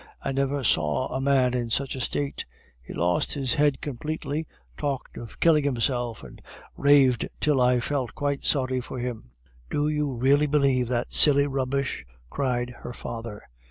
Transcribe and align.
I 0.19 0.31
never 0.31 0.63
saw 0.63 1.09
a 1.13 1.21
man 1.21 1.53
in 1.53 1.69
such 1.69 1.93
a 1.93 1.99
state. 1.99 2.45
He 2.81 2.91
lost 2.91 3.33
his 3.35 3.53
head 3.53 3.81
completely, 3.81 4.47
talked 4.75 5.15
of 5.15 5.39
killing 5.39 5.63
himself, 5.63 6.23
and 6.23 6.41
raved 6.75 7.29
till 7.39 7.61
I 7.61 7.79
felt 7.79 8.15
quite 8.15 8.43
sorry 8.43 8.81
for 8.81 8.97
him." 8.97 9.29
"Do 9.69 9.87
you 9.89 10.11
really 10.11 10.47
believe 10.47 10.87
that 10.87 11.13
silly 11.13 11.45
rubbish?"... 11.45 12.03
cried 12.31 12.71
her 12.79 12.93
father. 12.93 13.43